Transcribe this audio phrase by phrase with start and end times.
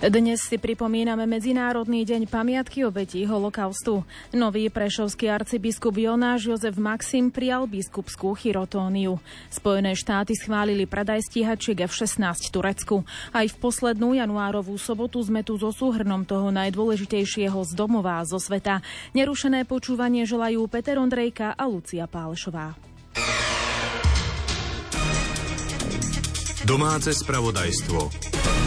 [0.00, 4.00] Dnes si pripomíname Medzinárodný deň pamiatky obetí holokaustu.
[4.32, 9.20] Nový prešovský arcibiskup Jonáš Jozef Maxim prijal biskupskú chirotóniu.
[9.52, 13.04] Spojené štáty schválili predaj stíhačiek F-16 Turecku.
[13.28, 18.80] Aj v poslednú januárovú sobotu sme tu so súhrnom toho najdôležitejšieho z domova zo sveta.
[19.12, 22.72] Nerušené počúvanie želajú Peter Ondrejka a Lucia Pálešová.
[26.64, 28.59] Domáce spravodajstvo.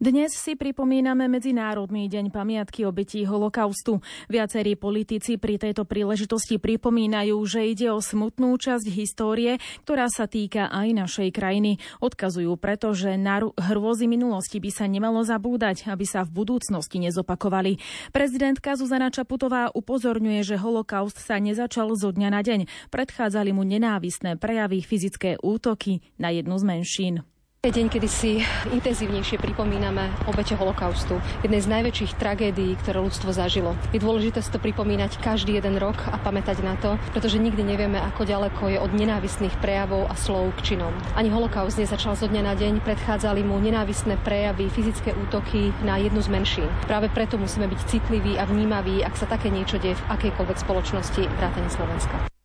[0.00, 4.00] Dnes si pripomíname Medzinárodný deň pamiatky obetí holokaustu.
[4.32, 10.72] Viacerí politici pri tejto príležitosti pripomínajú, že ide o smutnú časť histórie, ktorá sa týka
[10.72, 11.84] aj našej krajiny.
[12.00, 17.76] Odkazujú preto, že na hrôzy minulosti by sa nemalo zabúdať, aby sa v budúcnosti nezopakovali.
[18.08, 22.88] Prezidentka Zuzana Čaputová upozorňuje, že holokaust sa nezačal zo dňa na deň.
[22.88, 27.16] Predchádzali mu nenávistné prejavy, fyzické útoky na jednu z menšín.
[27.60, 28.40] Je deň, kedy si
[28.72, 33.76] intenzívnejšie pripomíname obete holokaustu, jednej z najväčších tragédií, ktoré ľudstvo zažilo.
[33.92, 38.00] Je dôležité si to pripomínať každý jeden rok a pamätať na to, pretože nikdy nevieme,
[38.00, 40.88] ako ďaleko je od nenávistných prejavov a slov k činom.
[41.12, 46.24] Ani holokaust nezačal zo dňa na deň, predchádzali mu nenávistné prejavy, fyzické útoky na jednu
[46.24, 46.68] z menšín.
[46.88, 51.28] Práve preto musíme byť citliví a vnímaví, ak sa také niečo deje v akejkoľvek spoločnosti
[51.28, 52.39] vrátane Slovenska.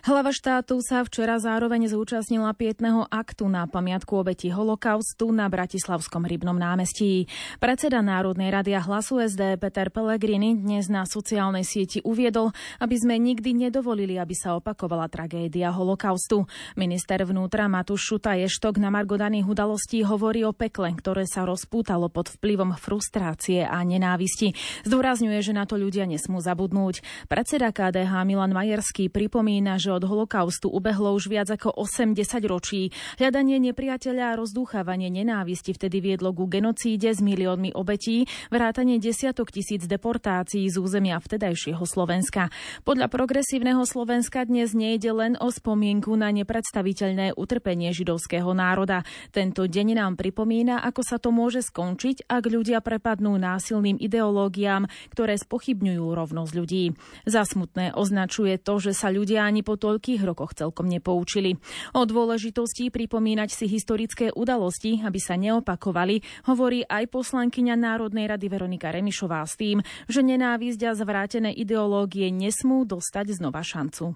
[0.00, 6.56] Hlava štátu sa včera zároveň zúčastnila pietného aktu na pamiatku obeti holokaustu na Bratislavskom rybnom
[6.56, 7.28] námestí.
[7.60, 12.48] Predseda Národnej rady a hlasu SD Peter Pellegrini dnes na sociálnej sieti uviedol,
[12.80, 16.48] aby sme nikdy nedovolili, aby sa opakovala tragédia holokaustu.
[16.80, 22.08] Minister vnútra Matúš Šuta Ještok na Margo daných udalostí hovorí o pekle, ktoré sa rozpútalo
[22.08, 24.56] pod vplyvom frustrácie a nenávisti.
[24.88, 27.04] Zdôrazňuje, že na to ľudia nesmú zabudnúť.
[27.28, 32.14] Predseda KDH Milan Majerský pripomína, že že od holokaustu ubehlo už viac ako 80
[32.46, 32.94] ročí.
[33.18, 39.90] Hľadanie nepriateľa a rozdúchávanie nenávisti vtedy viedlo ku genocíde s miliónmi obetí, vrátanie desiatok tisíc
[39.90, 42.54] deportácií z územia vtedajšieho Slovenska.
[42.86, 49.02] Podľa progresívneho Slovenska dnes nejde len o spomienku na nepredstaviteľné utrpenie židovského národa.
[49.34, 55.34] Tento deň nám pripomína, ako sa to môže skončiť, ak ľudia prepadnú násilným ideológiám, ktoré
[55.34, 56.94] spochybňujú rovnosť ľudí.
[57.26, 61.56] Za smutné označuje to, že sa ľudia ani po toľkých rokoch celkom nepoučili.
[61.96, 68.92] O dôležitosti pripomínať si historické udalosti, aby sa neopakovali, hovorí aj poslankyňa Národnej rady Veronika
[68.92, 74.12] Remišová s tým, že nenávisť a zvrátené ideológie nesmú dostať znova šancu.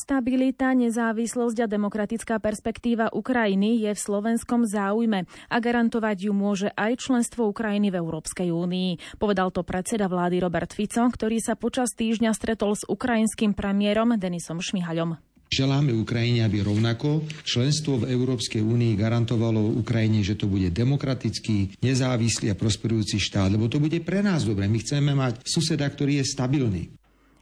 [0.00, 7.04] Stabilita, nezávislosť a demokratická perspektíva Ukrajiny je v slovenskom záujme a garantovať ju môže aj
[7.04, 9.20] členstvo Ukrajiny v Európskej únii.
[9.20, 14.64] Povedal to predseda vlády Robert Fico, ktorý sa počas týždňa stretol s ukrajinským premiérom Denisom
[14.64, 15.20] Šmihaľom.
[15.52, 22.54] Želáme Ukrajine, aby rovnako členstvo v Európskej únii garantovalo Ukrajine, že to bude demokratický, nezávislý
[22.54, 24.64] a prosperujúci štát, lebo to bude pre nás dobre.
[24.64, 26.82] My chceme mať suseda, ktorý je stabilný.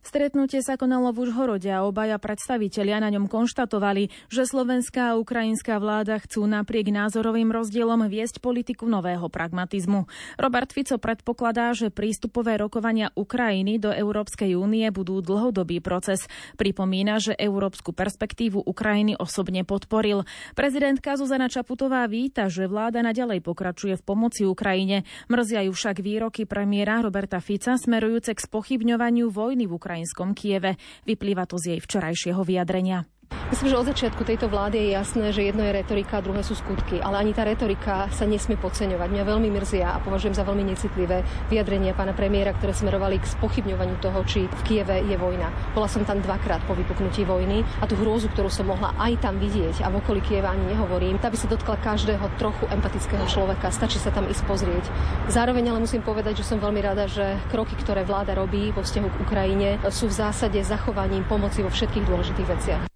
[0.08, 5.76] Stretnutie sa konalo v Užhorode a obaja predstavitelia na ňom konštatovali, že slovenská a ukrajinská
[5.76, 10.08] vláda chcú napriek názorovým rozdielom viesť politiku nového pragmatizmu.
[10.40, 16.24] Robert Fico predpokladá, že prístupové rokovania Ukrajiny do Európskej únie budú dlhodobý proces.
[16.56, 20.24] Pripomína, že európsku perspektívu Ukrajiny osobne podporil.
[20.56, 25.04] Prezidentka Zuzana Čaputová víta, že vláda naďalej pokračuje v pomoci Ukrajine.
[25.28, 30.78] Mrzia ju však výroky premiéra Roberta Fica smerujúce k spochybňovaniu vojny v Ukrajine ukrajinskom Kieve.
[31.02, 33.02] Vyplýva to z jej včerajšieho vyjadrenia.
[33.48, 37.00] Myslím, že od začiatku tejto vlády je jasné, že jedno je retorika, druhé sú skutky,
[37.00, 39.08] ale ani tá retorika sa nesmie podceňovať.
[39.08, 44.04] Mňa veľmi mrzia a považujem za veľmi necitlivé vyjadrenia pána premiéra, ktoré smerovali k spochybňovaniu
[44.04, 45.48] toho, či v Kieve je vojna.
[45.72, 49.40] Bola som tam dvakrát po vypuknutí vojny a tú hrôzu, ktorú som mohla aj tam
[49.40, 53.72] vidieť a v okolí Kieva ani nehovorím, tá by sa dotkla každého trochu empatického človeka.
[53.72, 54.84] Stačí sa tam ísť pozrieť.
[55.32, 59.08] Zároveň ale musím povedať, že som veľmi rada, že kroky, ktoré vláda robí vo vzťahu
[59.08, 62.87] k Ukrajine, sú v zásade zachovaním pomoci vo všetkých dôležitých veciach.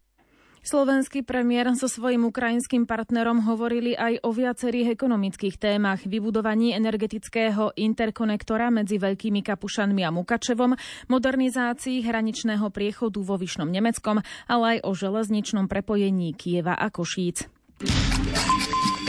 [0.63, 8.71] Slovenský premiér so svojím ukrajinským partnerom hovorili aj o viacerých ekonomických témach, vybudovaní energetického interkonektora
[8.71, 10.79] medzi Veľkými Kapušanmi a Mukačevom,
[11.11, 17.51] modernizácii hraničného priechodu vo Vyšnom Nemeckom, ale aj o železničnom prepojení Kieva a Košíc.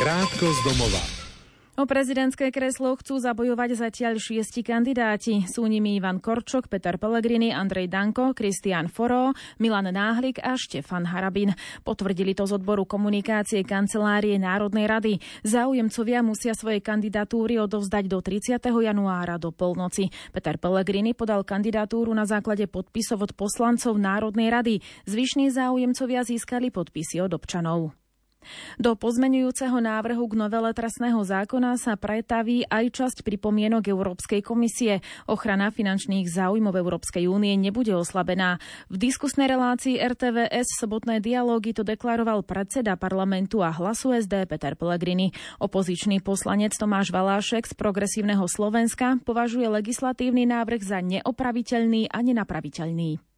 [0.02, 1.23] Krátko z domova.
[1.74, 5.50] O prezidentské kreslo chcú zabojovať zatiaľ šiesti kandidáti.
[5.50, 11.58] Sú nimi Ivan Korčok, Peter Pellegrini, Andrej Danko, Kristián Foro, Milan Náhlik a Štefan Harabin.
[11.82, 15.14] Potvrdili to z odboru komunikácie kancelárie Národnej rady.
[15.42, 18.62] Záujemcovia musia svoje kandidatúry odovzdať do 30.
[18.62, 20.14] januára do polnoci.
[20.30, 24.76] Peter Pellegrini podal kandidatúru na základe podpisov od poslancov Národnej rady.
[25.10, 28.03] Zvyšní záujemcovia získali podpisy od občanov.
[28.78, 35.02] Do pozmenujúceho návrhu k novele trestného zákona sa pretaví aj časť pripomienok Európskej komisie.
[35.26, 38.62] Ochrana finančných záujmov Európskej únie nebude oslabená.
[38.88, 45.34] V diskusnej relácii RTVS sobotné dialógy to deklaroval predseda parlamentu a hlasu SD Peter Pellegrini.
[45.58, 53.33] Opozičný poslanec Tomáš Valášek z Progresívneho Slovenska považuje legislatívny návrh za neopraviteľný a nenapraviteľný.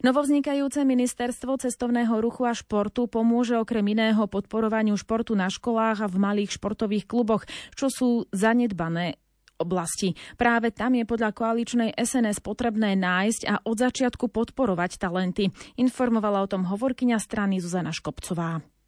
[0.00, 6.16] Novovznikajúce ministerstvo cestovného ruchu a športu pomôže okrem iného podporovaniu športu na školách a v
[6.16, 7.44] malých športových kluboch,
[7.76, 9.20] čo sú zanedbané
[9.60, 10.16] oblasti.
[10.40, 15.52] Práve tam je podľa koaličnej SNS potrebné nájsť a od začiatku podporovať talenty.
[15.76, 18.79] Informovala o tom hovorkyňa strany Zuzana Škopcová.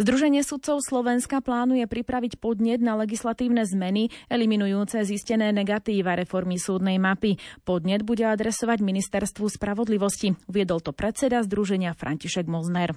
[0.00, 7.40] Združenie sudcov Slovenska plánuje pripraviť podnet na legislatívne zmeny eliminujúce zistené negatíva reformy súdnej mapy.
[7.62, 10.36] Podnet bude adresovať Ministerstvu spravodlivosti.
[10.50, 12.92] Viedol to predseda Združenia František Mozner.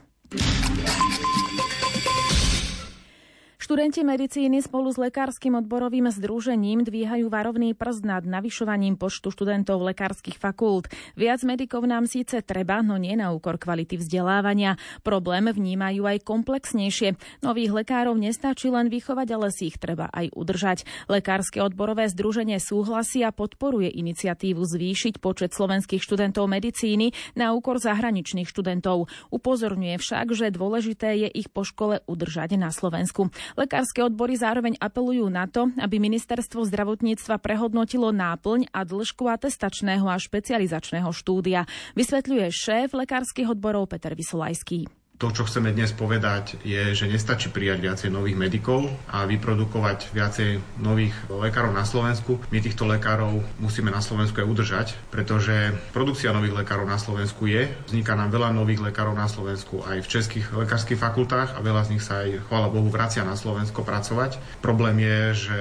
[3.58, 10.38] Študenti medicíny spolu s lekárskym odborovým združením dvíhajú varovný prst nad navyšovaním počtu študentov lekárskych
[10.38, 10.86] fakult.
[11.18, 14.78] Viac medikov nám síce treba, no nie na úkor kvality vzdelávania.
[15.02, 17.18] Problém vnímajú aj komplexnejšie.
[17.42, 20.86] Nových lekárov nestačí len vychovať, ale si ich treba aj udržať.
[21.10, 28.46] Lekárske odborové združenie súhlasí a podporuje iniciatívu zvýšiť počet slovenských študentov medicíny na úkor zahraničných
[28.46, 29.10] študentov.
[29.34, 33.34] Upozorňuje však, že dôležité je ich po škole udržať na Slovensku.
[33.56, 40.20] Lekárske odbory zároveň apelujú na to, aby ministerstvo zdravotníctva prehodnotilo náplň a dĺžku atestačného a
[40.20, 41.64] špecializačného štúdia,
[41.96, 45.07] vysvetľuje šéf lekárskych odborov Peter Vysolajský.
[45.18, 50.62] To, čo chceme dnes povedať, je, že nestačí prijať viacej nových medikov a vyprodukovať viacej
[50.78, 52.38] nových lekárov na Slovensku.
[52.54, 57.66] My týchto lekárov musíme na Slovensku aj udržať, pretože produkcia nových lekárov na Slovensku je.
[57.90, 61.98] Vzniká nám veľa nových lekárov na Slovensku aj v českých lekárskych fakultách a veľa z
[61.98, 64.38] nich sa aj, chvála Bohu, vracia na Slovensko pracovať.
[64.62, 65.60] Problém je, že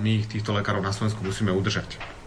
[0.00, 2.23] my týchto lekárov na Slovensku musíme udržať.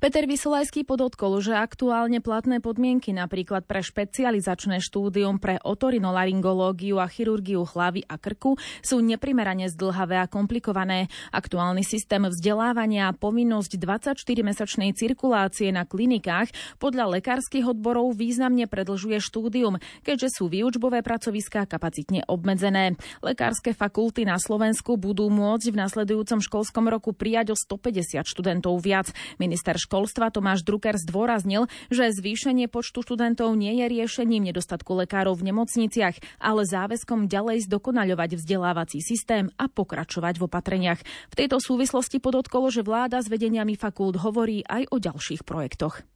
[0.00, 7.68] Peter Vysolajský podotkol, že aktuálne platné podmienky napríklad pre špecializačné štúdium pre otorinolaryngológiu a chirurgiu
[7.68, 11.12] hlavy a krku sú neprimerane zdlhavé a komplikované.
[11.36, 16.48] Aktuálny systém vzdelávania a povinnosť 24-mesačnej cirkulácie na klinikách
[16.80, 22.96] podľa lekárskych odborov významne predlžuje štúdium, keďže sú výučbové pracoviská kapacitne obmedzené.
[23.20, 29.12] Lekárske fakulty na Slovensku budú môcť v nasledujúcom školskom roku prijať o 150 študentov viac.
[29.36, 35.50] Minister školstva Tomáš Drucker zdôraznil, že zvýšenie počtu študentov nie je riešením nedostatku lekárov v
[35.50, 41.02] nemocniciach, ale záväzkom ďalej zdokonaľovať vzdelávací systém a pokračovať v opatreniach.
[41.02, 46.06] V tejto súvislosti podotkolo, že vláda s vedeniami fakult hovorí aj o ďalších projektoch.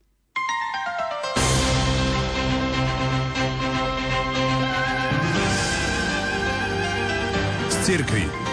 [7.85, 8.44] Cirkvi.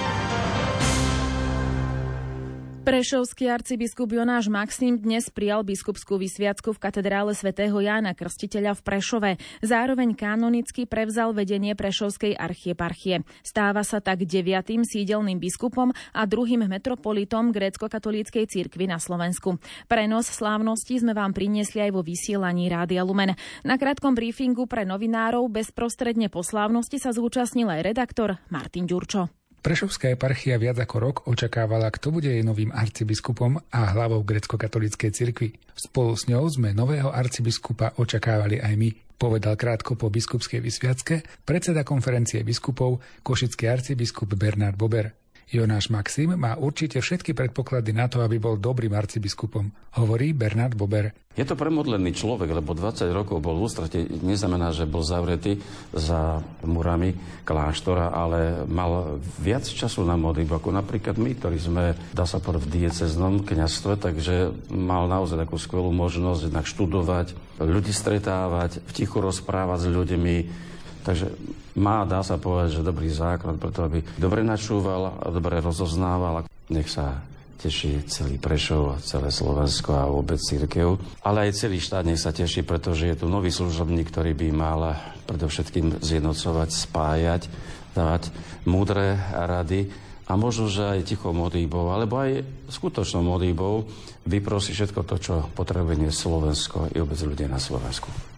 [2.91, 9.31] Prešovský arcibiskup Jonáš Maxim dnes prijal biskupskú vysviacku v katedrále svätého Jána Krstiteľa v Prešove.
[9.63, 13.23] Zároveň kanonicky prevzal vedenie Prešovskej archieparchie.
[13.47, 19.55] Stáva sa tak deviatým sídelným biskupom a druhým metropolitom grécko-katolíckej cirkvi na Slovensku.
[19.87, 23.39] Prenos slávnosti sme vám priniesli aj vo vysielaní Rádia Lumen.
[23.63, 29.40] Na krátkom briefingu pre novinárov bezprostredne po slávnosti sa zúčastnil aj redaktor Martin Ďurčo.
[29.61, 35.53] Prešovská eparchia viac ako rok očakávala, kto bude jej novým arcibiskupom a hlavou grecko-katolíckej cirkvi.
[35.77, 38.89] Spolu s ňou sme nového arcibiskupa očakávali aj my,
[39.21, 45.20] povedal krátko po biskupskej vysviacke predseda konferencie biskupov košický arcibiskup Bernard Bober.
[45.51, 49.67] Jonáš Maxim má určite všetky predpoklady na to, aby bol dobrým arcibiskupom,
[49.99, 51.11] hovorí Bernard Bober.
[51.35, 55.59] Je to premodlený človek, lebo 20 rokov bol v ústrate, neznamená, že bol zavretý
[55.91, 62.23] za murami kláštora, ale mal viac času na modlitbu, ako napríklad my, ktorí sme, dá
[62.23, 68.79] sa povedať, v dieceznom kniazstve, takže mal naozaj takú skvelú možnosť jednak študovať, ľudí stretávať,
[68.87, 70.35] v tichu rozprávať s ľuďmi,
[71.01, 71.33] Takže
[71.77, 76.45] má, dá sa povedať, že dobrý základ preto, aby dobre načúval a dobre rozoznával.
[76.69, 77.25] Nech sa
[77.61, 80.97] teší celý Prešov, celé Slovensko a vôbec církev.
[81.21, 84.97] Ale aj celý štát nech sa teší, pretože je tu nový služobník, ktorý by mal
[85.29, 87.41] predovšetkým zjednocovať, spájať,
[87.93, 88.33] dávať
[88.65, 93.83] múdre rady a a možno, že aj tichou modlíbou, alebo aj skutočnou modlíbou
[94.23, 98.30] vyprosiť všetko to, čo potrebuje Slovensko i vôbec ľudia na Slovensku.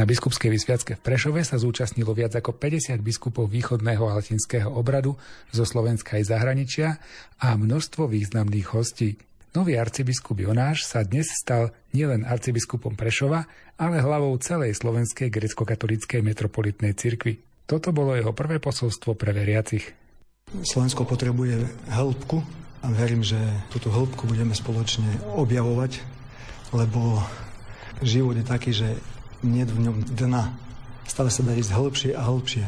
[0.00, 5.20] Na biskupskej vysviacke v Prešove sa zúčastnilo viac ako 50 biskupov východného a latinského obradu
[5.52, 6.96] zo Slovenska aj zahraničia
[7.36, 9.20] a množstvo významných hostí.
[9.52, 13.44] Nový arcibiskup Jonáš sa dnes stal nielen arcibiskupom Prešova,
[13.76, 17.36] ale hlavou celej slovenskej grecko-katolíckej metropolitnej cirkvi.
[17.68, 19.84] Toto bolo jeho prvé posolstvo pre veriacich.
[20.64, 21.60] Slovensko potrebuje
[21.92, 22.40] hĺbku
[22.80, 23.36] a verím, že
[23.68, 26.00] túto hĺbku budeme spoločne objavovať,
[26.72, 27.20] lebo
[28.00, 28.96] život je taký, že
[29.42, 30.52] nie v ňom dna.
[31.08, 32.64] Stále sa dá ísť hĺbšie a hĺbšie.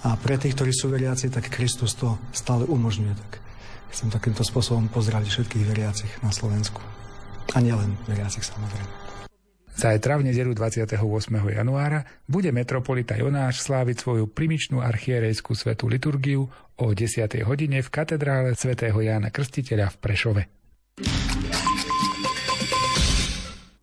[0.00, 3.14] A pre tých, ktorí sú veriaci, tak Kristus to stále umožňuje.
[3.14, 3.32] Tak
[3.92, 6.80] chcem takýmto spôsobom pozdraviť všetkých veriacich na Slovensku.
[7.52, 9.10] A nielen veriacich samozrejme.
[9.80, 10.92] Zajtra v nedelu 28.
[11.32, 17.48] januára bude metropolita Jonáš sláviť svoju primičnú archierejskú svetú liturgiu o 10.
[17.48, 20.42] hodine v katedrále svätého Jána Krstiteľa v Prešove.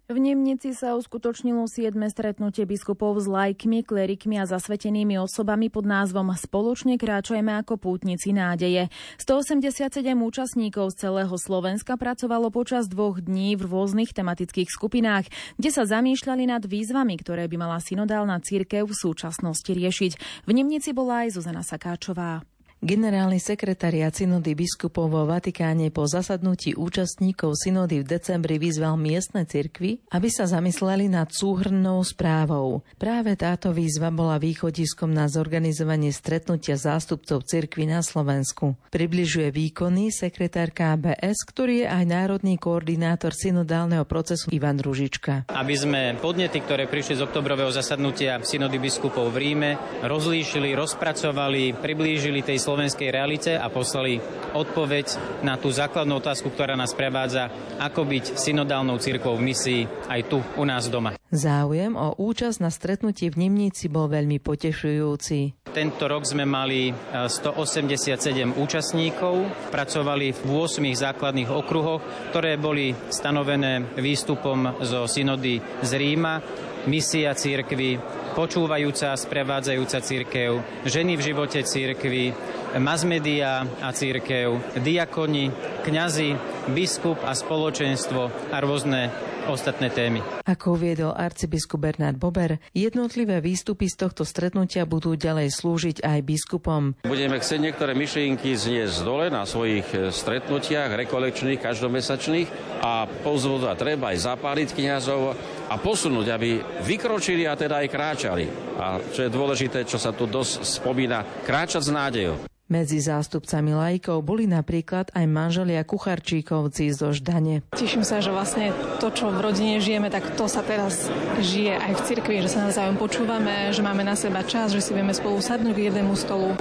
[0.07, 1.91] V Nemnici sa uskutočnilo 7.
[2.07, 8.87] stretnutie biskupov s lajkmi, klerikmi a zasvetenými osobami pod názvom Spoločne kráčajme ako pútnici nádeje.
[9.19, 15.27] 187 účastníkov z celého Slovenska pracovalo počas dvoch dní v rôznych tematických skupinách,
[15.59, 20.47] kde sa zamýšľali nad výzvami, ktoré by mala synodálna církev v súčasnosti riešiť.
[20.47, 22.47] V Nemnici bola aj Zuzana Sakáčová.
[22.77, 30.05] Generálny sekretariat synody biskupov vo Vatikáne po zasadnutí účastníkov synody v decembri vyzval miestne cirkvy,
[30.13, 32.85] aby sa zamysleli nad súhrnou správou.
[33.01, 38.77] Práve táto výzva bola východiskom na zorganizovanie stretnutia zástupcov cirkvy na Slovensku.
[38.93, 45.49] Približuje výkony sekretár KBS, ktorý je aj národný koordinátor synodálneho procesu Ivan Ružička.
[45.49, 49.71] Aby sme podnety, ktoré prišli z oktobrového zasadnutia synody biskupov v Ríme,
[50.05, 54.19] rozlíšili, rozpracovali, priblížili tej slovenskej realite a poslali
[54.51, 57.47] odpoveď na tú základnú otázku, ktorá nás prevádza,
[57.79, 59.81] ako byť synodálnou církvou v misii
[60.11, 61.15] aj tu u nás doma.
[61.27, 65.67] Záujem o účasť na stretnutí v Nimnici bol veľmi potešujúci.
[65.75, 73.99] Tento rok sme mali 187 e, účastníkov, pracovali v 8 základných okruhoch, ktoré boli stanovené
[73.99, 76.39] výstupom zo synody z Ríma,
[76.87, 77.99] misia církvy,
[78.33, 82.31] počúvajúca a sprevádzajúca církev, ženy v živote církvy,
[82.79, 85.51] masmedia a církev, diakoni,
[85.83, 86.33] kňazi,
[86.71, 89.11] biskup a spoločenstvo a rôzne
[89.49, 90.19] ostatné témy.
[90.43, 96.93] Ako uviedol arcibiskup Bernard Bober, jednotlivé výstupy z tohto stretnutia budú ďalej slúžiť aj biskupom.
[97.07, 102.47] Budeme chcieť niektoré myšlienky zniesť dole na svojich e, stretnutiach rekolekčných, každomesačných
[102.83, 105.33] a pozvodať treba aj zapáliť kniazov
[105.67, 108.45] a posunúť, aby vykročili a teda aj kráčali.
[108.77, 112.56] A čo je dôležité, čo sa tu dosť spomína, kráčať s nádejou.
[112.67, 117.63] Medzi zástupcami lajkov boli napríklad aj manželia Kucharčíkovci zo Ždane.
[117.71, 121.07] Teším sa, že vlastne to, čo v rodine žijeme, tak to sa teraz
[121.39, 124.91] žije aj v cirkvi, že sa navzájom počúvame, že máme na seba čas, že si
[124.91, 126.59] vieme spolu sadnúť k jednému stolu.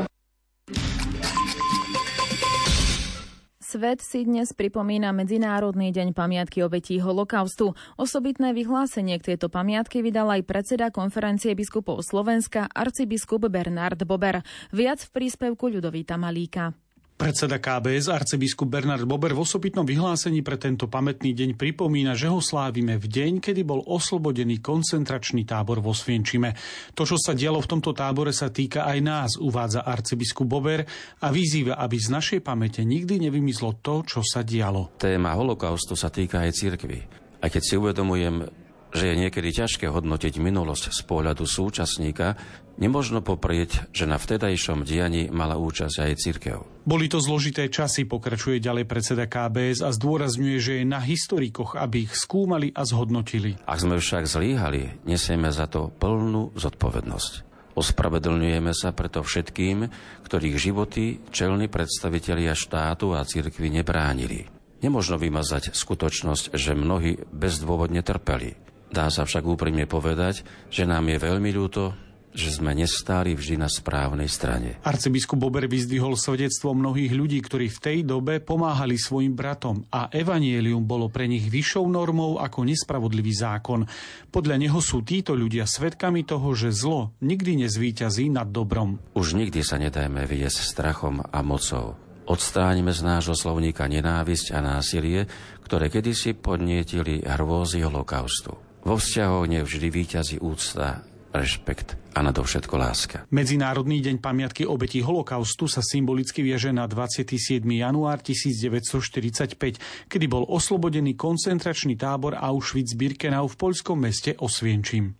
[3.66, 7.74] Svet si dnes pripomína Medzinárodný deň pamiatky obetí holokaustu.
[7.98, 14.46] Osobitné vyhlásenie k tejto pamiatke vydal aj predseda konferencie biskupov Slovenska arcibiskup Bernard Bober.
[14.70, 16.78] Viac v príspevku Ľudovíta Malíka.
[17.16, 22.44] Predseda KBS arcibiskup Bernard Bober v osobitnom vyhlásení pre tento pamätný deň pripomína, že ho
[22.44, 26.52] slávime v deň, kedy bol oslobodený koncentračný tábor vo Svienčime.
[26.92, 30.84] To, čo sa dialo v tomto tábore, sa týka aj nás, uvádza arcibiskup Bober
[31.24, 34.92] a vyzýva, aby z našej pamäte nikdy nevymyslo to, čo sa dialo.
[35.00, 37.00] Téma holokaustu sa týka aj cirkvi.
[37.40, 38.65] A keď si uvedomujem,
[38.96, 42.40] že je niekedy ťažké hodnotiť minulosť z pohľadu súčasníka,
[42.80, 46.58] nemožno poprieť, že na vtedajšom dianí mala účasť aj církev.
[46.88, 52.08] Boli to zložité časy, pokračuje ďalej predseda KBS a zdôrazňuje, že je na historikoch, aby
[52.08, 53.60] ich skúmali a zhodnotili.
[53.68, 57.46] Ak sme však zlíhali, nesieme za to plnú zodpovednosť.
[57.76, 59.92] Ospravedlňujeme sa preto všetkým,
[60.24, 64.48] ktorých životy čelní predstavitelia štátu a cirkvi nebránili.
[64.80, 68.56] Nemožno vymazať skutočnosť, že mnohí bezdôvodne trpeli.
[68.90, 71.94] Dá sa však úprimne povedať, že nám je veľmi ľúto,
[72.36, 74.76] že sme nestáli vždy na správnej strane.
[74.84, 80.84] Arcibiskup Bober vyzdvihol svedectvo mnohých ľudí, ktorí v tej dobe pomáhali svojim bratom a evanielium
[80.84, 83.88] bolo pre nich vyššou normou ako nespravodlivý zákon.
[84.28, 89.00] Podľa neho sú títo ľudia svedkami toho, že zlo nikdy nezvíťazí nad dobrom.
[89.16, 91.96] Už nikdy sa nedajme viesť strachom a mocou.
[92.26, 95.24] Odstráňme z nášho slovníka nenávisť a násilie,
[95.64, 98.66] ktoré kedysi podnietili hrôzy holokaustu.
[98.86, 101.02] Vo vzťahoch nevždy víťazí úcta
[101.34, 103.16] rešpekt a nadovšetko láska.
[103.34, 107.66] Medzinárodný deň pamiatky obetí holokaustu sa symbolicky vieže na 27.
[107.66, 115.18] január 1945, kedy bol oslobodený koncentračný tábor Auschwitz-Birkenau v poľskom meste Osvienčím.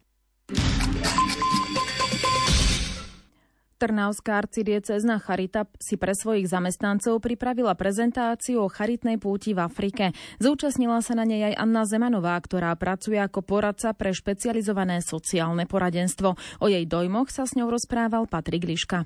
[3.77, 10.17] Trnavská arcidiecezna Charita si pre svojich zamestnancov pripravila prezentáciu o charitnej púti v Afrike.
[10.41, 16.41] Zúčastnila sa na nej aj Anna Zemanová, ktorá pracuje ako poradca pre špecializované sociálne poradenstvo.
[16.65, 19.05] O jej dojmoch sa s ňou rozprával Patrik Liška.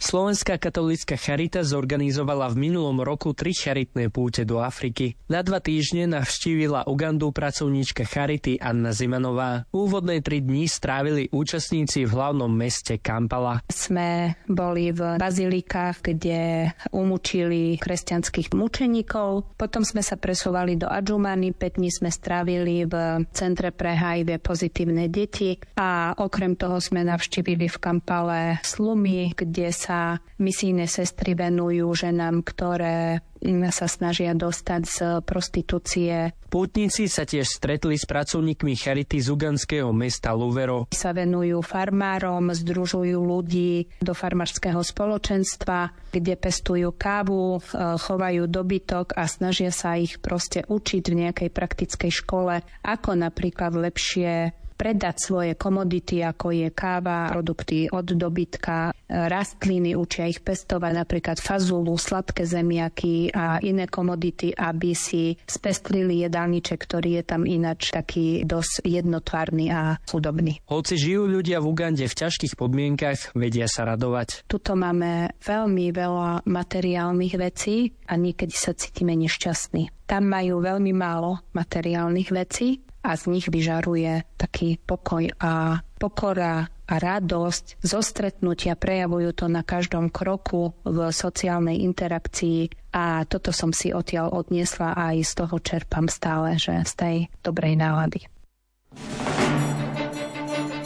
[0.00, 5.12] Slovenská katolická charita zorganizovala v minulom roku tri charitné púte do Afriky.
[5.28, 9.68] Na dva týždne navštívila Ugandu pracovníčka charity Anna Zimanová.
[9.76, 13.60] Úvodné tri dní strávili účastníci v hlavnom meste Kampala.
[13.68, 19.52] Sme boli v bazilikách, kde umúčili kresťanských mučeníkov.
[19.60, 25.12] Potom sme sa presúvali do Adžumany, 5 dní sme strávili v Centre pre HIV pozitívne
[25.12, 31.90] deti a okrem toho sme navštívili v Kampale slumy, kde sa sa misijné sestry venujú
[31.90, 33.26] ženám, ktoré
[33.74, 36.30] sa snažia dostať z prostitúcie.
[36.46, 40.86] Pútnici sa tiež stretli s pracovníkmi Charity z uganského mesta Luvero.
[40.94, 47.60] Sa venujú farmárom, združujú ľudí do farmárskeho spoločenstva, kde pestujú kávu, e,
[47.96, 54.52] chovajú dobytok a snažia sa ich proste učiť v nejakej praktickej škole, ako napríklad lepšie
[54.80, 62.00] predať svoje komodity, ako je káva, produkty od dobytka, rastliny, učia ich pestovať napríklad fazulu,
[62.00, 68.88] sladké zemiaky a iné komodity, aby si spestrili jedálniček, ktorý je tam ináč taký dosť
[68.88, 70.64] jednotvárny a chudobný.
[70.64, 74.48] Hoci žijú ľudia v Ugande v ťažkých podmienkach, vedia sa radovať.
[74.48, 80.08] Tuto máme veľmi veľa materiálnych vecí a niekedy sa cítime nešťastní.
[80.08, 86.94] Tam majú veľmi málo materiálnych vecí a z nich vyžaruje taký pokoj a pokora a
[86.98, 93.94] radosť zo stretnutia prejavujú to na každom kroku v sociálnej interakcii a toto som si
[93.94, 97.16] odtiaľ odniesla a aj z toho čerpám stále, že z tej
[97.46, 98.26] dobrej nálady.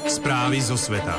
[0.04, 1.16] Správy zo sveta.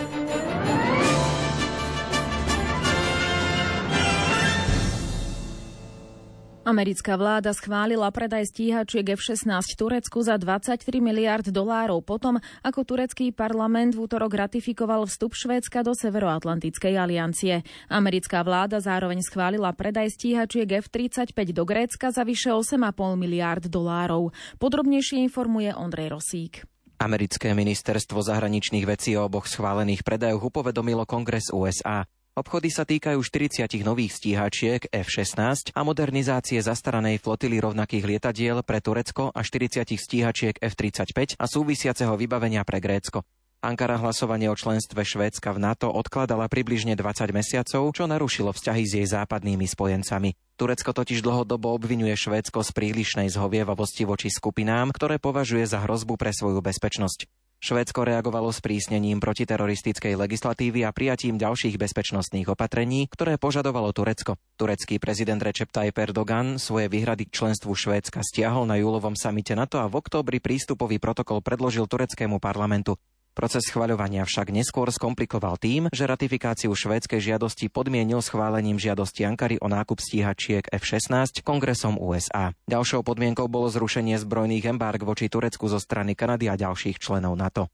[6.65, 13.93] Americká vláda schválila predaj stíhačiek F-16 Turecku za 23 miliard dolárov potom, ako turecký parlament
[13.93, 17.61] v útorok ratifikoval vstup Švédska do Severoatlantickej aliancie.
[17.85, 22.81] Americká vláda zároveň schválila predaj stíhačiek F-35 do Grécka za vyše 8,5
[23.13, 24.33] miliard dolárov.
[24.57, 26.65] Podrobnejšie informuje Ondrej Rosík.
[26.97, 32.09] Americké ministerstvo zahraničných vecí o oboch schválených predajoch upovedomilo Kongres USA.
[32.35, 39.31] Obchody sa týkajú 40 nových stíhačiek F-16 a modernizácie zastaranej flotily rovnakých lietadiel pre Turecko
[39.31, 43.23] a 40 stíhačiek F-35 a súvisiaceho vybavenia pre Grécko.
[43.63, 48.91] Ankara hlasovanie o členstve Švédska v NATO odkladala približne 20 mesiacov, čo narušilo vzťahy s
[48.99, 50.35] jej západnými spojencami.
[50.59, 56.35] Turecko totiž dlhodobo obvinuje Švédsko z prílišnej zhovievavosti voči skupinám, ktoré považuje za hrozbu pre
[56.35, 57.31] svoju bezpečnosť.
[57.63, 64.37] Švédsko reagovalo s prísnením protiteroristickej legislatívy a prijatím ďalších bezpečnostných opatrení, ktoré požadovalo Turecko.
[64.59, 69.81] Turecký prezident Recep Tayyip Erdogan svoje výhrady k členstvu Švédska stiahol na júlovom samite NATO
[69.81, 72.99] a v októbri prístupový protokol predložil tureckému parlamentu.
[73.35, 79.67] Proces schvaľovania však neskôr skomplikoval tým, že ratifikáciu švédskej žiadosti podmienil schválením žiadosti Ankary o
[79.67, 82.55] nákup stíhačiek F-16 kongresom USA.
[82.71, 87.67] Ďalšou podmienkou bolo zrušenie zbrojných embarg voči Turecku zo strany Kanady a ďalších členov NATO.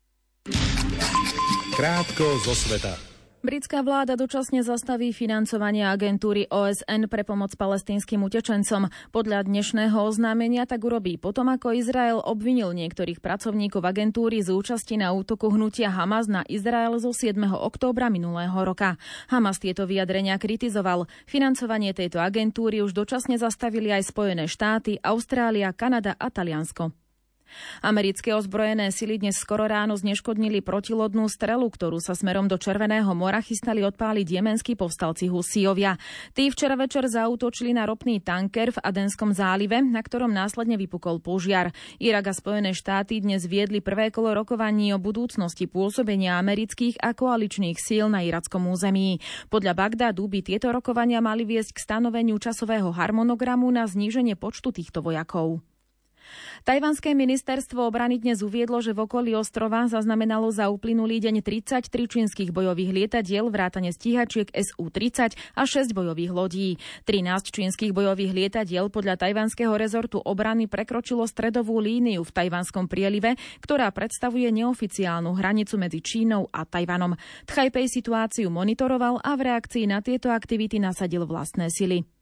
[1.78, 3.11] Krátko zo sveta.
[3.42, 8.94] Britská vláda dočasne zastaví financovanie agentúry OSN pre pomoc palestínskym utečencom.
[9.10, 15.10] Podľa dnešného oznámenia tak urobí potom, ako Izrael obvinil niektorých pracovníkov agentúry z účasti na
[15.18, 17.34] útoku hnutia Hamas na Izrael zo 7.
[17.50, 19.02] októbra minulého roka.
[19.34, 21.10] Hamas tieto vyjadrenia kritizoval.
[21.26, 26.94] Financovanie tejto agentúry už dočasne zastavili aj Spojené štáty, Austrália, Kanada a Taliansko.
[27.82, 33.42] Americké ozbrojené sily dnes skoro ráno zneškodnili protilodnú strelu, ktorú sa smerom do Červeného mora
[33.42, 35.98] chystali odpáliť jemenskí povstalci Husijovia.
[36.36, 41.74] Tí včera večer zautočili na ropný tanker v Adenskom zálive, na ktorom následne vypukol požiar.
[41.98, 47.78] Irak a Spojené štáty dnes viedli prvé kolo rokovaní o budúcnosti pôsobenia amerických a koaličných
[47.80, 49.24] síl na irackom území.
[49.50, 55.02] Podľa Bagdádu by tieto rokovania mali viesť k stanoveniu časového harmonogramu na zníženie počtu týchto
[55.02, 55.71] vojakov.
[56.62, 62.54] Tajvanské ministerstvo obrany dnes uviedlo, že v okolí ostrova zaznamenalo za uplynulý deň 33 čínskych
[62.54, 66.70] bojových lietadiel, vrátane stíhačiek Su-30 a 6 bojových lodí.
[67.10, 73.34] 13 čínskych bojových lietadiel podľa tajvanského rezortu obrany prekročilo stredovú líniu v tajvanskom prielive,
[73.66, 77.18] ktorá predstavuje neoficiálnu hranicu medzi Čínou a Tajvanom.
[77.50, 82.21] Tchajpej situáciu monitoroval a v reakcii na tieto aktivity nasadil vlastné sily.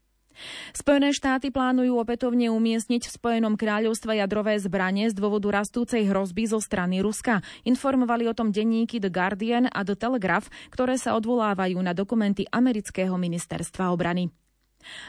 [0.72, 6.62] Spojené štáty plánujú opätovne umiestniť v Spojenom kráľovstve jadrové zbranie z dôvodu rastúcej hrozby zo
[6.62, 7.44] strany Ruska.
[7.66, 13.14] Informovali o tom denníky The Guardian a The Telegraph, ktoré sa odvolávajú na dokumenty amerického
[13.18, 14.32] ministerstva obrany.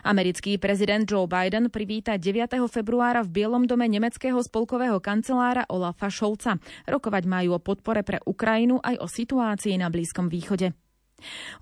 [0.04, 2.60] Americký prezident Joe Biden privíta 9.
[2.68, 6.60] februára v Bielom dome nemeckého spolkového kancelára Olafa Scholza.
[6.84, 10.76] Rokovať majú o podpore pre Ukrajinu aj o situácii na Blízkom východe.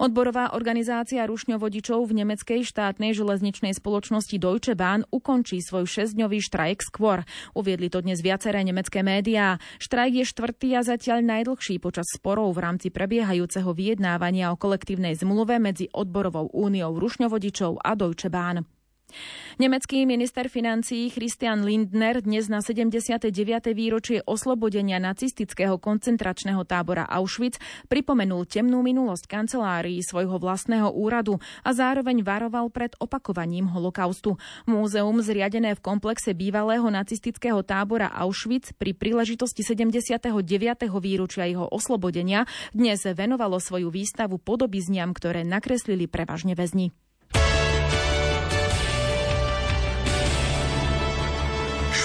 [0.02, 7.28] Odborová organizácia rušňovodičov v nemeckej štátnej železničnej spoločnosti Deutsche Bahn ukončí svoj šesťdňový štrajk skôr.
[7.54, 9.62] Uviedli to dnes viaceré nemecké médiá.
[9.78, 15.62] Štrajk je štvrtý a zatiaľ najdlhší počas sporov v rámci prebiehajúceho vyjednávania o kolektívnej zmluve
[15.62, 18.79] medzi odborovou úniou rušňovodičov a Deutsche Bahn.
[19.60, 23.28] Nemecký minister financií Christian Lindner dnes na 79.
[23.76, 27.60] výročie oslobodenia nacistického koncentračného tábora Auschwitz
[27.92, 34.40] pripomenul temnú minulosť kancelárií svojho vlastného úradu a zároveň varoval pred opakovaním holokaustu.
[34.64, 40.32] Múzeum zriadené v komplexe bývalého nacistického tábora Auschwitz pri príležitosti 79.
[41.04, 46.96] výročia jeho oslobodenia dnes venovalo svoju výstavu podobizniam, ktoré nakreslili prevažne väzni.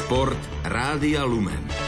[0.04, 0.36] Šport
[0.68, 1.83] Rádia Lumen.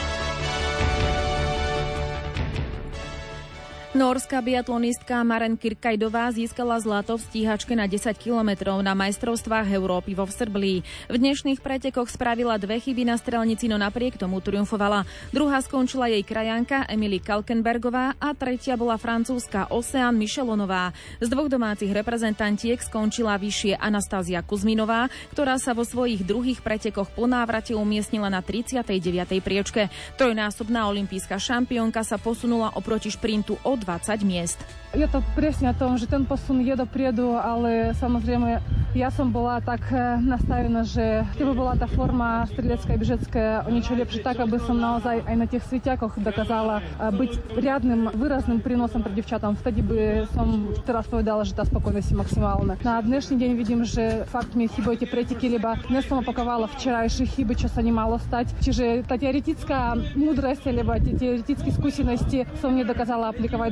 [3.96, 10.28] Norská biatlonistka Maren Kirkajdová získala zlato v stíhačke na 10 kilometrov na majstrovstvách Európy vo
[10.28, 10.84] Srblí.
[11.08, 15.08] V dnešných pretekoch spravila dve chyby na strelnici, no napriek tomu triumfovala.
[15.32, 20.92] Druhá skončila jej krajanka Emily Kalkenbergová a tretia bola francúzska Ocean Michelonová.
[21.24, 27.24] Z dvoch domácich reprezentantiek skončila vyššie Anastázia Kuzminová, ktorá sa vo svojich druhých pretekoch po
[27.24, 28.92] návrate umiestnila na 39.
[29.40, 29.88] priečke.
[30.20, 34.58] Trojnásobná olimpijská šampiónka sa posunula oproti šprintu od 20 miest.
[34.96, 38.58] Je to presne o tom, že ten posun je dopredu, ale samozrejme
[38.96, 43.70] ja som bola tak e, nastavená, že keby bola tá forma strelecká i bežecká o
[43.70, 48.64] niečo lepšie, tak aby som naozaj aj na tých svetiakoch dokázala e, byť riadnym, výrazným
[48.64, 49.52] prínosom pre devčatám.
[49.60, 52.80] Vtedy by som teraz povedala, že tá spokojnosť je maximálna.
[52.80, 57.36] Na dnešný deň vidím, že fakt mi chýbajú tie preteky, lebo dnes som opakovala včerajšie
[57.36, 58.48] chyby, čo sa nemalo stať.
[58.64, 61.36] Čiže tá teoretická múdrosť, alebo tie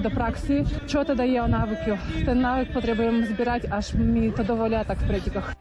[0.05, 1.97] do praxi, čo teda je o návyku.
[2.29, 5.57] Ten návyk potrebujem zbierať, až mi to dovolia tak v pretekoch.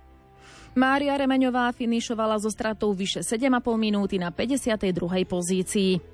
[0.76, 5.00] Mária Remeňová finišovala so stratou vyše 7,5 minúty na 52.
[5.24, 6.13] pozícii.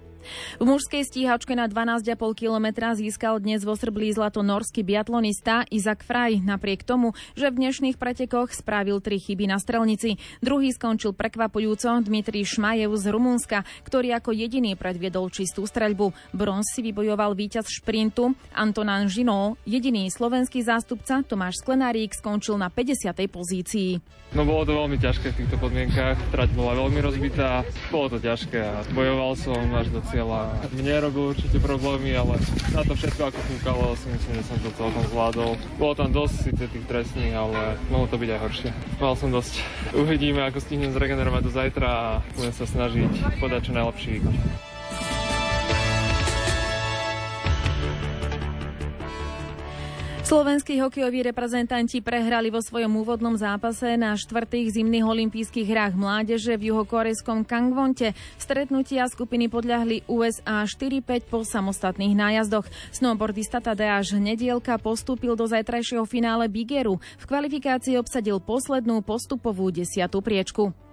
[0.59, 6.43] V mužskej stíhačke na 12,5 kilometra získal dnes vo Srblí zlato norský biatlonista Izak Fraj,
[6.43, 10.19] napriek tomu, že v dnešných pretekoch spravil tri chyby na strelnici.
[10.43, 16.35] Druhý skončil prekvapujúco Dmitrij Šmajev z Rumunska, ktorý ako jediný predviedol čistú streľbu.
[16.35, 19.55] Bronz si vybojoval víťaz šprintu Antonan Žino.
[19.63, 23.15] Jediný slovenský zástupca Tomáš Sklenárík skončil na 50.
[23.31, 24.03] pozícii.
[24.29, 28.61] No bolo to veľmi ťažké v týchto podmienkách, trať bola veľmi rozbitá, bolo to ťažké
[28.61, 30.49] a bojoval som až do cieľa.
[30.73, 32.41] Mne robil určite problémy, ale
[32.73, 35.51] na to všetko ako fúkalo, si myslím, že som to celkom zvládol.
[35.77, 38.69] Bolo tam dosť síce tých trestných, ale mohlo to byť aj horšie.
[38.97, 39.61] Mal som dosť.
[39.93, 44.35] Uvidíme, ako stihnem zregenerovať do zajtra a budem sa snažiť podať čo najlepší výkon.
[50.29, 56.69] Slovenskí hokejoví reprezentanti prehrali vo svojom úvodnom zápase na štvrtých zimných olympijských hrách mládeže v
[56.69, 58.13] juhokorejskom Kangvonte.
[58.37, 62.69] Stretnutia skupiny podľahli USA 4-5 po samostatných nájazdoch.
[62.93, 67.01] Snowboardista Tadeáš Nedielka postúpil do zajtrajšieho finále Bigeru.
[67.17, 70.88] V kvalifikácii obsadil poslednú postupovú desiatú priečku.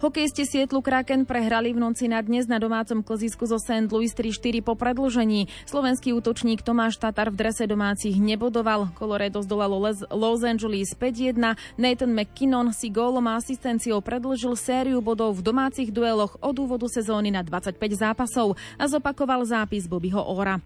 [0.00, 3.86] Hokejisti Sietlu Kraken prehrali v noci na dnes na domácom klzisku zo St.
[3.90, 5.50] Louis 3-4 po predlžení.
[5.68, 8.92] Slovenský útočník Tomáš Tatar v drese domácich nebodoval.
[8.96, 9.76] Colorado zdolalo
[10.10, 11.36] Los Angeles 5-1.
[11.76, 17.32] Nathan McKinnon si gólom a asistenciou predlžil sériu bodov v domácich dueloch od úvodu sezóny
[17.34, 20.60] na 25 zápasov a zopakoval zápis Bobbyho Ora.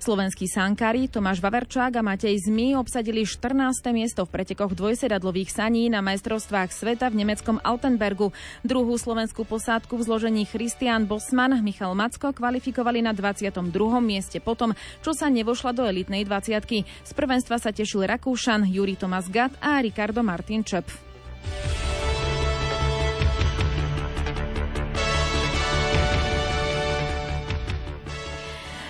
[0.00, 3.52] Slovenskí sankári Tomáš Vaverčák a Matej Zmi obsadili 14.
[3.90, 8.30] miesto v pretekoch dvojsedadlových saní na majstrovstvách sveta v nemeckom Altenbergu.
[8.62, 13.68] Druhú slovenskú posádku v zložení Christian Bosman, Michal Macko kvalifikovali na 22.
[14.00, 16.86] mieste potom, čo sa nevošla do elitnej 20.
[16.86, 20.86] Z prvenstva sa tešil Rakúšan, Juri Tomas Gat a Ricardo Martin Čep.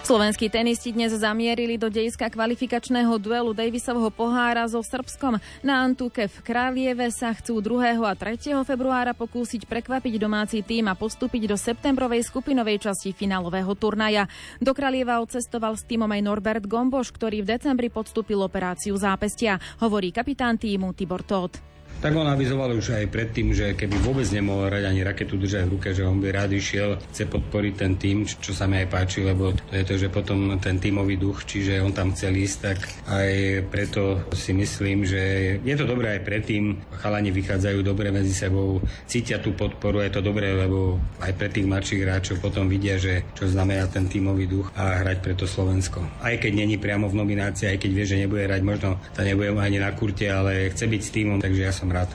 [0.09, 5.37] Slovenskí tenisti dnes zamierili do dejska kvalifikačného duelu Davisovho pohára so Srbskom.
[5.61, 8.01] Na Antuke v Králieve sa chcú 2.
[8.01, 8.57] a 3.
[8.65, 14.25] februára pokúsiť prekvapiť domáci tým a postúpiť do septembrovej skupinovej časti finálového turnaja.
[14.65, 20.09] Do Králieva odcestoval s týmom aj Norbert Gomboš, ktorý v decembri podstúpil operáciu zápestia, hovorí
[20.09, 21.61] kapitán týmu Tibor Todt.
[21.99, 25.73] Tak on avizoval už aj predtým, že keby vôbec nemohol hrať ani raketu držať v
[25.75, 29.27] ruke, že on by rád išiel, chce podporiť ten tým, čo sa mi aj páči,
[29.27, 32.79] lebo to je to, že potom ten tímový duch, čiže on tam chcel ísť, tak
[33.11, 33.31] aj
[33.67, 35.23] preto si myslím, že
[35.59, 36.79] je to dobré aj predtým.
[37.03, 38.79] Chalani vychádzajú dobre medzi sebou,
[39.11, 43.27] cítia tú podporu, je to dobré, lebo aj pre tých mladších hráčov potom vidia, že
[43.35, 45.99] čo znamená ten tímový duch a hrať pre to Slovensko.
[46.23, 49.51] Aj keď není priamo v nominácii, aj keď vie, že nebude hrať, možno to nebude
[49.59, 52.11] ani na kurte, ale chce byť s týmom, takže ja som rád.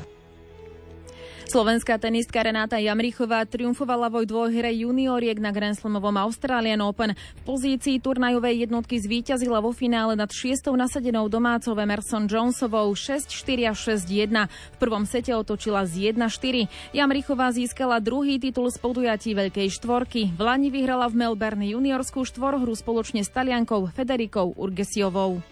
[1.54, 7.14] Slovenská tenistka Renáta Jamrichová triumfovala vo dvojhre junioriek na Grand Slamovom Australian Open.
[7.14, 13.74] V pozícii turnajovej jednotky zvíťazila vo finále nad šiestou nasadenou domácou Emerson Jonesovou 6-4 a
[13.78, 14.50] 6-1.
[14.50, 16.66] V prvom sete otočila z 1-4.
[16.90, 20.34] Jamrichová získala druhý titul z podujatí Veľkej štvorky.
[20.34, 25.46] V Lani vyhrala v Melbourne juniorskú štvorhru spoločne s Taliankou Federikou Urgesiovou.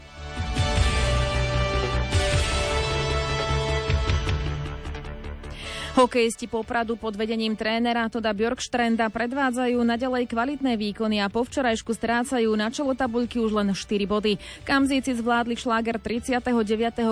[5.91, 12.47] Hokejisti Popradu pod vedením trénera Toda Björkstrenda predvádzajú naďalej kvalitné výkony a po včerajšku strácajú
[12.56, 14.39] na čelo tabuľky už len 4 body.
[14.63, 16.47] Kamzíci zvládli šláger 39.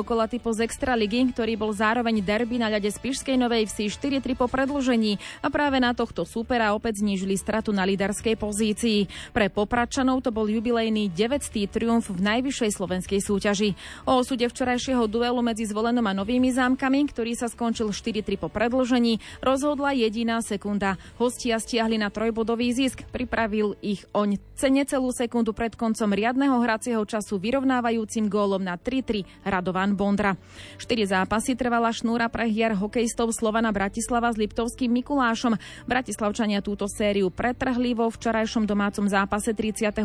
[0.08, 4.48] kola typu z Extraligy, ktorý bol zároveň derby na ľade Spišskej Novej Vsi 4-3 po
[4.48, 9.12] predlžení a práve na tohto supera opäť znížili stratu na líderskej pozícii.
[9.36, 11.52] Pre Popračanov to bol jubilejný 9.
[11.68, 13.76] triumf v najvyššej slovenskej súťaži.
[14.08, 18.68] O osude včerajšieho duelu medzi zvolenom a novými zámkami, ktorý sa skončil 4-3 po predlžení,
[18.70, 21.02] predlžení rozhodla jediná sekunda.
[21.18, 27.02] Hostia stiahli na trojbodový zisk, pripravil ich oň cene celú sekundu pred koncom riadneho hracieho
[27.04, 30.38] času vyrovnávajúcim gólom na 3-3 Radovan Bondra.
[30.78, 35.60] Štyri zápasy trvala šnúra pre hier hokejistov Slovana Bratislava s Liptovským Mikulášom.
[35.90, 39.96] Bratislavčania túto sériu pretrhli vo včerajšom domácom zápase 39.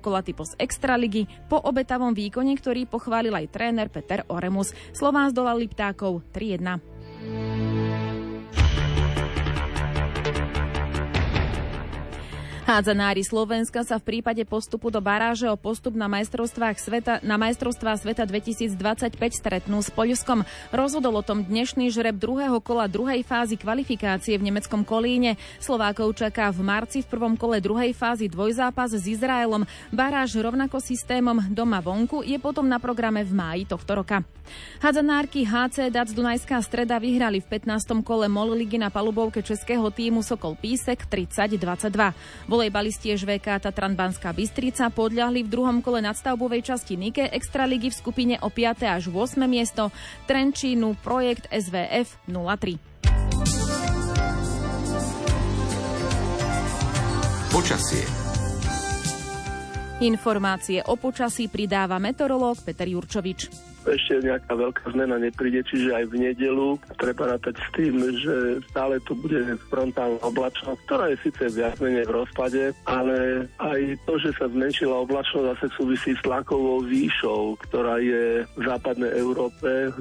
[0.00, 4.72] kola typu z Extraligy po obetavom výkone, ktorý pochválil aj tréner Peter Oremus.
[4.92, 6.95] Slován zdolal Liptákov 3-1.
[7.22, 8.15] うん。
[12.66, 18.26] Hádzanári Slovenska sa v prípade postupu do baráže o postup na majstrovstvách sveta, na majstrovstvá sveta
[18.26, 20.42] 2025 stretnú s Poľskom.
[20.74, 25.38] Rozhodol o tom dnešný žreb druhého kola druhej fázy kvalifikácie v nemeckom Kolíne.
[25.62, 29.62] Slovákov čaká v marci v prvom kole druhej fázy dvojzápas s Izraelom.
[29.94, 34.26] Baráž rovnako systémom doma vonku je potom na programe v máji tohto roka.
[34.82, 38.02] Hadzanárky HC Dac Dunajská streda vyhrali v 15.
[38.02, 42.50] kole MOL ligy na palubovke českého týmu Sokol Písek 30-22.
[42.56, 48.34] Volejbalisti ŽVK Tatran Banská Bystrica podľahli v druhom kole nadstavbovej časti Nike Extraligy v skupine
[48.40, 48.80] o 5.
[48.80, 49.44] až 8.
[49.44, 49.92] miesto
[50.24, 52.80] Trenčínu projekt SVF 03.
[57.52, 58.08] Počasie
[60.00, 66.30] Informácie o počasí pridáva meteorológ Peter Jurčovič ešte nejaká veľká zmena nepríde, čiže aj v
[66.30, 71.78] nedelu treba rátať s tým, že stále tu bude frontálna oblačnosť, ktorá je síce viac
[71.78, 77.56] menej v rozpade, ale aj to, že sa zmenšila oblačnosť zase súvisí s tlakovou výšou,
[77.68, 79.94] ktorá je v západnej Európe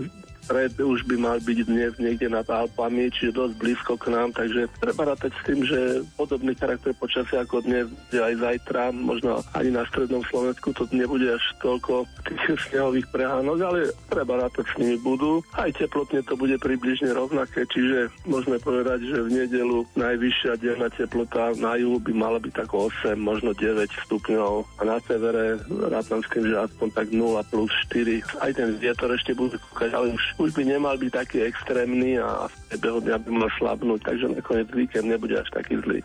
[0.46, 4.70] stred už by mal byť dnes niekde nad Alpami, čiže dosť blízko k nám, takže
[4.78, 5.80] treba rátať s tým, že
[6.14, 11.26] podobný charakter počasia ako dnes je aj zajtra, možno ani na strednom Slovensku to nebude
[11.26, 15.42] až toľko tých snehových prehánok, ale treba rátať s nimi budú.
[15.58, 21.58] Aj teplotne to bude približne rovnaké, čiže môžeme povedať, že v nedelu najvyššia denná teplota
[21.58, 25.58] na juhu by mala byť tak 8, možno 9 stupňov a na severe
[25.90, 28.44] rátam s tým, že aspoň tak 0 plus 4.
[28.46, 32.52] Aj ten vietor ešte bude kúkať, ale už už by nemal byť taký extrémny a
[32.52, 36.00] v priebehu dňa by mal slabnúť, takže nakoniec víkend nebude až taký zlý.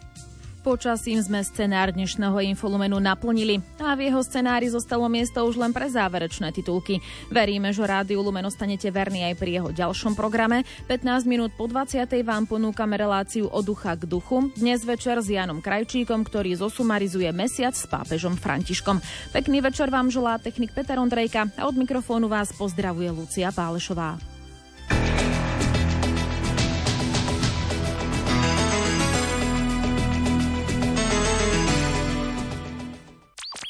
[0.61, 5.89] Počasím sme scenár dnešného Infolumenu naplnili a v jeho scenári zostalo miesto už len pre
[5.89, 7.01] záverečné titulky.
[7.33, 10.69] Veríme, že Rádiu Lumen ostanete verní aj pri jeho ďalšom programe.
[10.85, 12.05] 15 minút po 20.
[12.21, 14.53] vám ponúkame reláciu od ducha k duchu.
[14.53, 19.01] Dnes večer s Janom Krajčíkom, ktorý zosumarizuje mesiac s pápežom Františkom.
[19.33, 24.40] Pekný večer vám želá technik Peter Ondrejka a od mikrofónu vás pozdravuje Lucia Pálešová.